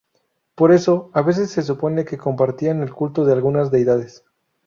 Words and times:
Por 0.55 0.71
eso, 0.71 1.11
a 1.13 1.21
veces 1.21 1.51
se 1.51 1.61
supone 1.61 2.05
que 2.05 2.17
compartían 2.17 2.81
el 2.81 2.91
culto 2.91 3.23
de 3.23 3.33
algunas 3.33 3.69
deidades. 3.69 4.25